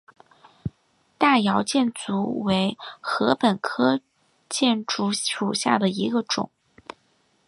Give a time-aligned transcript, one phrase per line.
[1.19, 4.01] 大姚箭竹为禾本科
[4.49, 6.49] 箭竹属下的一个种。